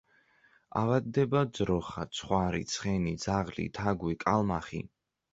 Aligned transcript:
ავადდება 0.79 1.41
ძროხა, 1.59 2.05
ცხვარი, 2.19 2.65
ცხენი, 2.71 3.13
ძაღლი, 3.25 3.67
თაგვი, 3.81 4.15
კალმახი. 4.25 4.81